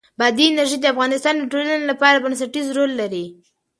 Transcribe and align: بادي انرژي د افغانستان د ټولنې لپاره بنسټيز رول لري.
بادي 0.19 0.43
انرژي 0.49 0.77
د 0.79 0.85
افغانستان 0.93 1.33
د 1.37 1.43
ټولنې 1.51 1.83
لپاره 1.91 2.21
بنسټيز 2.25 2.67
رول 2.77 2.91
لري. 3.01 3.25